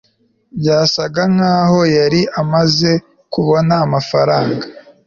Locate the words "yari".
1.97-2.21